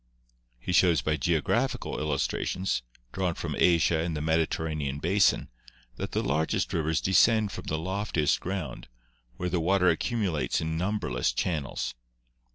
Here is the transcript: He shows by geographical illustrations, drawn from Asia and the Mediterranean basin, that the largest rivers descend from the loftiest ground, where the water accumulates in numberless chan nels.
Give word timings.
He 0.59 0.71
shows 0.73 1.03
by 1.03 1.15
geographical 1.15 1.99
illustrations, 1.99 2.81
drawn 3.11 3.35
from 3.35 3.55
Asia 3.55 3.99
and 3.99 4.17
the 4.17 4.19
Mediterranean 4.21 4.97
basin, 4.97 5.49
that 5.97 6.11
the 6.11 6.23
largest 6.23 6.73
rivers 6.73 7.01
descend 7.01 7.51
from 7.51 7.65
the 7.65 7.77
loftiest 7.77 8.39
ground, 8.39 8.87
where 9.37 9.47
the 9.47 9.59
water 9.59 9.89
accumulates 9.89 10.59
in 10.59 10.75
numberless 10.75 11.31
chan 11.31 11.61
nels. 11.65 11.93